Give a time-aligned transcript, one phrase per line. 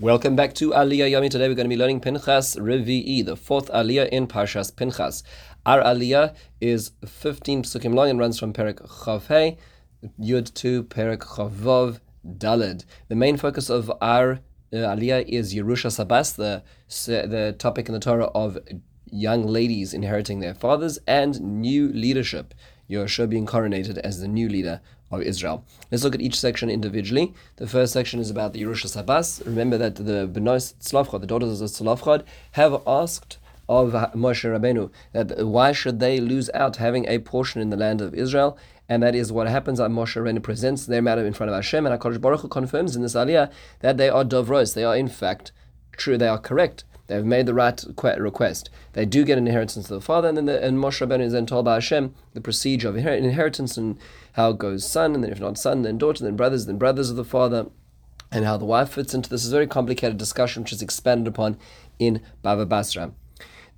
[0.00, 1.28] Welcome back to Aliyah Yomi.
[1.28, 5.24] Today we're going to be learning Pinchas Revi'i, the fourth Aliyah in Parshas Pinchas.
[5.66, 9.58] Our Aliyah is 15 psukim long and runs from Perik Chavhei,
[10.20, 12.84] Yud to Perik Chavov, Dalid.
[13.08, 14.34] The main focus of our
[14.72, 16.62] uh, Aliyah is Yerushas Habas, the,
[17.26, 18.56] the topic in the Torah of
[19.10, 22.54] young ladies inheriting their fathers, and new leadership.
[22.90, 24.80] Yehoshua being coronated as the new leader
[25.10, 25.64] of Israel.
[25.90, 27.34] Let's look at each section individually.
[27.56, 29.44] The first section is about the Yerushas Habas.
[29.44, 35.46] Remember that the Benos Tzlavchad, the daughters of Tzlavchad, have asked of Moshe Rabbeinu that
[35.46, 38.56] why should they lose out having a portion in the land of Israel?
[38.88, 39.78] And that is what happens.
[39.78, 42.96] Uh, Moshe Rabbeinu presents their matter in front of Hashem, and HaKadosh Baruch Hu confirms
[42.96, 44.74] in this aliyah that they are dovros.
[44.74, 45.52] They are in fact
[45.92, 46.16] true.
[46.16, 46.84] They are correct.
[47.08, 47.84] They've made the right
[48.18, 48.70] request.
[48.92, 51.32] They do get an inheritance to the father, and then the, and Moshe Rabbeinu is
[51.32, 53.98] then told by Hashem the procedure of inheritance and
[54.34, 57.10] how it goes son, and then if not son, then daughter, then brothers, then brothers
[57.10, 57.66] of the father,
[58.30, 61.26] and how the wife fits into this is a very complicated discussion which is expanded
[61.26, 61.58] upon
[61.98, 63.12] in Bava Basra.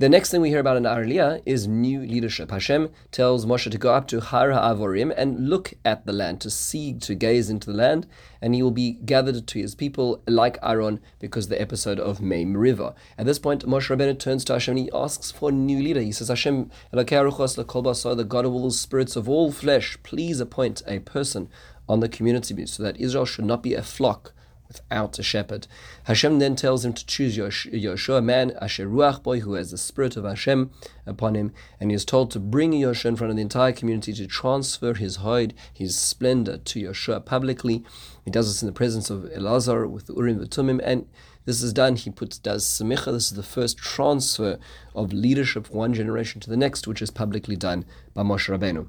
[0.00, 2.50] The next thing we hear about in Arlia is new leadership.
[2.50, 6.48] Hashem tells Moshe to go up to Har HaAvorim and look at the land, to
[6.48, 8.06] see, to gaze into the land,
[8.40, 12.46] and he will be gathered to his people like Aaron because the episode of Mei
[12.46, 12.94] Merivah.
[13.18, 16.00] At this point, Moshe Rabbeinu turns to Hashem and he asks for a new leader.
[16.00, 21.00] He says, Hashem, the God of all the spirits of all flesh, please appoint a
[21.00, 21.50] person
[21.90, 24.32] on the community so that Israel should not be a flock
[24.70, 25.66] without a shepherd.
[26.04, 29.78] Hashem then tells him to choose Yoshua, a man, Asher Ruach Bo, who has the
[29.78, 30.70] spirit of Hashem
[31.06, 34.12] upon him, and he is told to bring Yoshua in front of the entire community
[34.14, 37.84] to transfer his hide, his splendor to Yoshua publicly.
[38.24, 41.08] He does this in the presence of Elazar with the Urim V'Tumim, and
[41.46, 41.96] this is done.
[41.96, 43.12] He puts does semicha.
[43.12, 44.58] This is the first transfer
[44.94, 47.84] of leadership from one generation to the next, which is publicly done
[48.14, 48.86] by Moshe Rabbeinu.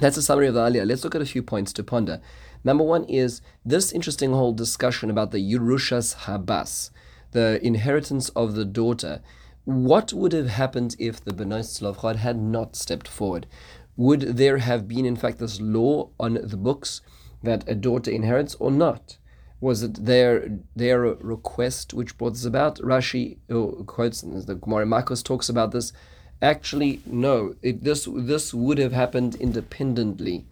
[0.00, 0.86] That's a summary of the Aliyah.
[0.86, 2.22] Let's look at a few points to ponder.
[2.64, 6.90] Number one is this interesting whole discussion about the Yerushas Habas,
[7.32, 9.20] the inheritance of the daughter.
[9.64, 13.46] What would have happened if the Bnei Tzlavchad had not stepped forward?
[13.96, 17.00] Would there have been, in fact, this law on the books
[17.42, 19.18] that a daughter inherits or not?
[19.60, 22.78] Was it their their request which brought this about?
[22.78, 25.92] Rashi uh, quotes, the Gemara Makos talks about this.
[26.40, 27.54] Actually, no.
[27.62, 30.46] It, this this would have happened independently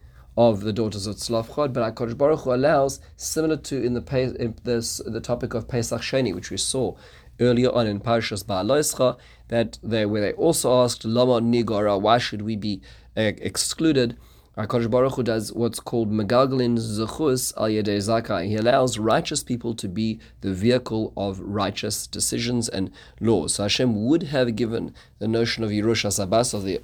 [0.48, 4.54] of the daughters of Tzlafchad, but HaKadosh Baruch Hu allows, similar to in the in
[4.64, 6.96] this, the topic of Pesach Sheni, which we saw
[7.40, 9.18] earlier on in Parshas Ba'aloischa,
[9.48, 12.80] that they where they also asked Lama Nigara, why should we be
[13.18, 14.16] uh, excluded?
[14.60, 18.47] HaKadosh Baruch Hu does what's called Megalgalin Zechus al Yedei Zakai.
[18.47, 22.91] He allows righteous people to be the vehicle of righteous decisions and
[23.21, 23.54] laws.
[23.54, 26.78] So Hashem would have given the notion of Yerushas Habas, of the,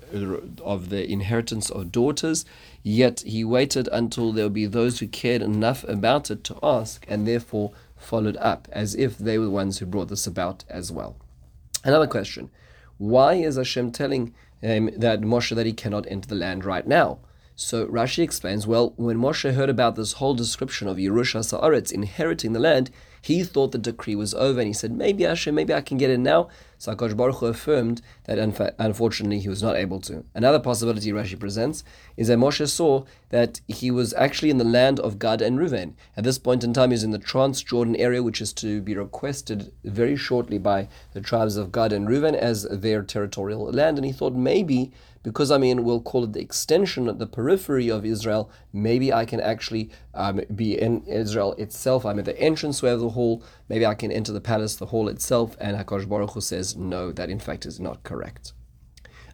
[0.65, 2.47] of the inheritance of daughters,
[2.83, 7.05] yet he waited until there would be those who cared enough about it to ask,
[7.09, 10.91] and therefore followed up, as if they were the ones who brought this about as
[10.91, 11.17] well.
[11.85, 12.49] Another question.
[12.97, 14.33] Why is Hashem telling
[14.63, 17.19] um, that Moshe that he cannot enter the land right now?
[17.59, 22.53] So Rashi explains, well, when Moshe heard about this whole description of Yerushas Ha'aretz inheriting
[22.53, 22.91] the land,
[23.23, 26.11] he thought the decree was over and he said, maybe Hashem, maybe I can get
[26.11, 26.51] in now.
[26.79, 28.39] So Baruch Hu affirmed that
[28.79, 30.25] unfortunately he was not able to.
[30.35, 31.85] Another possibility Rashi presents
[32.17, 35.95] is that Moshe saw that he was actually in the land of Gad and Ruven.
[36.17, 39.73] At this point in time, he's in the Transjordan area, which is to be requested
[39.85, 43.99] very shortly by the tribes of Gad and Ruven as their territorial land.
[43.99, 44.93] And he thought maybe
[45.27, 49.41] because I mean, we'll call it the extension, the periphery of Israel, maybe I can
[49.41, 52.07] actually um, be in Israel itself.
[52.07, 53.43] I'm at the entranceway of the hall.
[53.69, 55.57] Maybe I can enter the palace, the hall itself.
[55.61, 58.53] And Hakadosh Baruch Hu says, no, that in fact is not correct.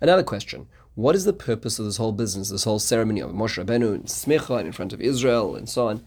[0.00, 0.68] Another question.
[0.94, 4.04] What is the purpose of this whole business, this whole ceremony of Moshe Rabbeinu and
[4.04, 6.04] Smicha and in front of Israel and so on?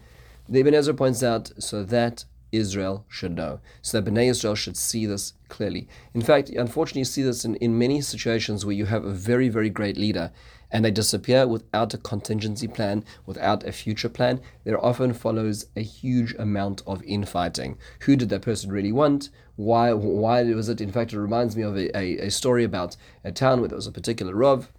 [0.48, 2.24] The Ibn Ezra points out so that
[2.56, 5.88] Israel should know, so that Bnei Israel should see this clearly.
[6.14, 9.48] In fact, unfortunately, you see this in, in many situations where you have a very,
[9.48, 10.32] very great leader
[10.70, 14.40] and they disappear without a contingency plan, without a future plan.
[14.64, 17.78] There often follows a huge amount of infighting.
[18.00, 19.30] Who did that person really want?
[19.54, 20.80] Why, why was it?
[20.80, 23.76] In fact, it reminds me of a, a, a story about a town where there
[23.76, 24.70] was a particular Rav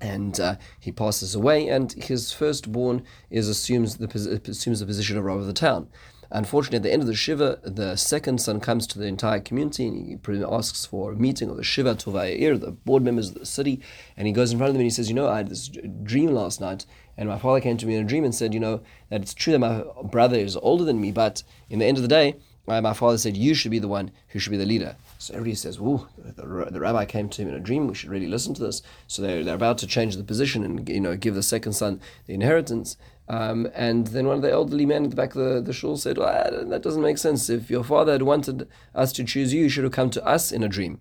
[0.00, 4.06] and uh, he passes away, and his firstborn is assumes the
[4.48, 5.88] assumes the position of Rav of the town.
[6.30, 9.86] Unfortunately, at the end of the Shiva, the second son comes to the entire community
[9.86, 13.34] and he asks for a meeting of the Shiva Tuvei Ha'ir, the board members of
[13.36, 13.80] the city,
[14.16, 15.68] and he goes in front of them and he says, You know, I had this
[16.02, 16.86] dream last night,
[17.16, 18.80] and my father came to me in a dream and said, You know,
[19.10, 22.02] that it's true that my brother is older than me, but in the end of
[22.02, 22.34] the day,
[22.66, 24.96] my father said, You should be the one who should be the leader.
[25.18, 28.10] So everybody says, Ooh, the, the rabbi came to him in a dream, we should
[28.10, 28.82] really listen to this.
[29.06, 32.00] So they're, they're about to change the position and you know give the second son
[32.26, 32.96] the inheritance.
[33.28, 35.96] Um, and then one of the elderly men at the back of the, the shul
[35.96, 37.48] said, well, that doesn't make sense.
[37.48, 40.52] If your father had wanted us to choose you, you should have come to us
[40.52, 41.00] in a dream.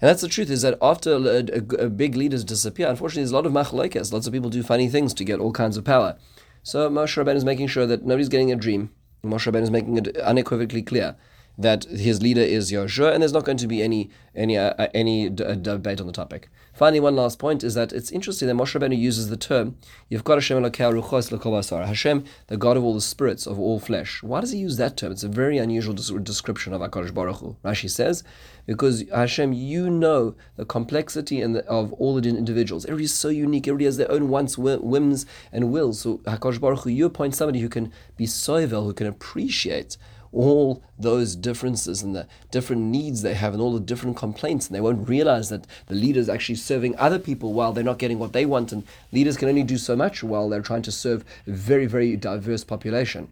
[0.00, 3.32] And that's the truth, is that after a, a, a big leaders disappear, unfortunately, there's
[3.32, 4.12] a lot of machlokes.
[4.12, 6.16] Lots of people do funny things to get all kinds of power.
[6.64, 8.90] So Moshe Rabbeinu is making sure that nobody's getting a dream.
[9.24, 11.14] Moshe Rabbeinu is making it unequivocally clear
[11.58, 14.88] that his leader is Yoshua, and there's not going to be any any uh, uh
[14.94, 16.48] any d- uh, debate on the topic.
[16.72, 19.76] Finally, one last point is that it's interesting that Moshe Rabbeinu uses the term
[20.08, 24.22] "You've got Hashem Hashem, the God of all the spirits of all flesh.
[24.22, 25.12] Why does he use that term?
[25.12, 27.56] It's a very unusual description of Hakadosh Baruch Hu.
[27.64, 28.24] Rashi says,
[28.66, 32.84] because Hashem, you know the complexity and of all the individuals.
[32.86, 33.68] Everybody is so unique.
[33.68, 36.00] Everybody has their own wants, whims, and wills.
[36.00, 39.96] So Hakadosh Baruch Hu, you appoint somebody who can be soivel, who can appreciate
[40.32, 44.74] all those differences and the different needs they have and all the different complaints, and
[44.74, 48.18] they won't realize that the leader is actually serving other people while they're not getting
[48.18, 51.24] what they want, and leaders can only do so much while they're trying to serve
[51.46, 53.30] a very, very diverse population.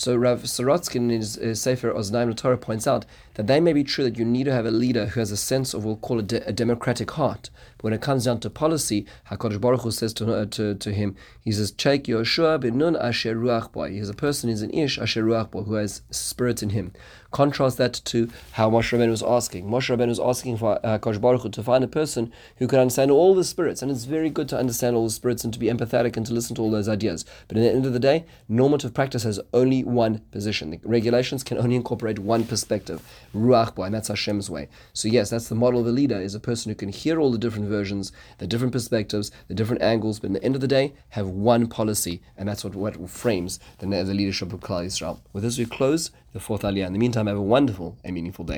[0.00, 3.04] So Rav Sorotsky in his, his Sefer Oznaim Torah points out
[3.34, 5.36] that they may be true that you need to have a leader who has a
[5.36, 7.50] sense of, we'll call it a democratic heart.
[7.76, 10.92] But when it comes down to policy, HaKadosh Baruch Hu says to, uh, to, to
[10.94, 13.84] him, he says, Check Yoshua bin Nun asher ruach bo.
[13.84, 16.94] He is a person, he's an ish asher ruach bo, who has spirit in him.
[17.30, 19.66] Contrast that to how Moshe Rabbeinu was asking.
[19.66, 23.10] Moshe Rabbeinu was asking for uh, Baruch Hu to find a person who could understand
[23.10, 25.66] all the spirits, and it's very good to understand all the spirits and to be
[25.66, 27.24] empathetic and to listen to all those ideas.
[27.46, 30.70] But at the end of the day, normative practice has only one position.
[30.70, 33.00] The regulations can only incorporate one perspective,
[33.34, 34.68] Ruach Bo, and that's Hashem's way.
[34.92, 37.30] So yes, that's the model of a leader, is a person who can hear all
[37.30, 40.68] the different versions, the different perspectives, the different angles, but at the end of the
[40.68, 45.20] day, have one policy, and that's what, what frames the, the leadership of Klal Yisrael.
[45.32, 46.86] With this, we close the fourth aliyah.
[46.86, 48.48] In the meantime, have a wonderful and meaningful day.